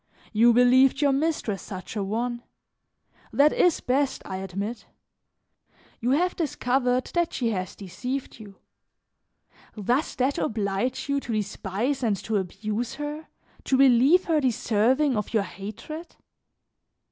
You 0.33 0.51
believed 0.51 0.99
your 0.99 1.11
mistress 1.11 1.61
such 1.61 1.95
a 1.95 2.03
one; 2.03 2.41
that 3.31 3.53
is 3.53 3.81
best, 3.81 4.23
I 4.25 4.37
admit. 4.37 4.87
You 5.99 6.09
have 6.09 6.35
discovered 6.35 7.11
that 7.13 7.33
she 7.33 7.51
has 7.51 7.75
deceived 7.75 8.39
you; 8.39 8.55
does 9.79 10.15
that 10.15 10.39
oblige 10.39 11.07
you 11.07 11.19
to 11.19 11.33
despise 11.33 12.01
and 12.01 12.17
to 12.23 12.37
abuse 12.37 12.95
her, 12.95 13.27
to 13.65 13.77
believe 13.77 14.23
her 14.25 14.41
deserving 14.41 15.15
of 15.15 15.35
your 15.35 15.43
hatred? 15.43 16.15